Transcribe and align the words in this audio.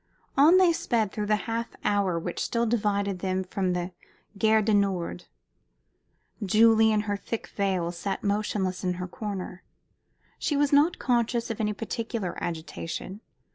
On 0.35 0.57
they 0.57 0.73
sped 0.73 1.11
through 1.11 1.27
the 1.27 1.35
half 1.45 1.67
hour 1.83 2.17
which 2.17 2.43
still 2.43 2.65
divided 2.65 3.19
them 3.19 3.43
from 3.43 3.73
the 3.73 3.91
Gare 4.35 4.63
du 4.63 4.73
Nord. 4.73 5.25
Julie, 6.43 6.91
in 6.91 7.01
her 7.01 7.15
thick 7.15 7.45
veil, 7.49 7.91
sat 7.91 8.23
motionless 8.23 8.83
in 8.83 8.93
her 8.93 9.07
corner. 9.07 9.61
She 10.39 10.57
was 10.57 10.73
not 10.73 10.97
conscious 10.97 11.51
of 11.51 11.61
any 11.61 11.73
particular 11.73 12.35
agitation. 12.43 13.21